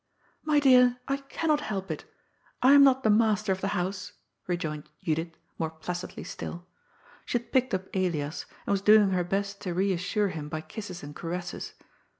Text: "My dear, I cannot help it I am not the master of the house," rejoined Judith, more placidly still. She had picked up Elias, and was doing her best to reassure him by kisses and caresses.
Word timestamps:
"My 0.51 0.59
dear, 0.59 0.97
I 1.07 1.17
cannot 1.17 1.61
help 1.61 1.91
it 1.91 2.05
I 2.63 2.71
am 2.73 2.83
not 2.83 3.03
the 3.03 3.09
master 3.11 3.51
of 3.51 3.61
the 3.61 3.67
house," 3.77 4.13
rejoined 4.47 4.89
Judith, 5.03 5.37
more 5.59 5.69
placidly 5.69 6.23
still. 6.23 6.65
She 7.23 7.37
had 7.37 7.51
picked 7.51 7.75
up 7.75 7.85
Elias, 7.95 8.47
and 8.65 8.71
was 8.71 8.81
doing 8.81 9.11
her 9.11 9.23
best 9.23 9.61
to 9.61 9.75
reassure 9.75 10.29
him 10.29 10.49
by 10.49 10.61
kisses 10.61 11.03
and 11.03 11.15
caresses. 11.15 11.75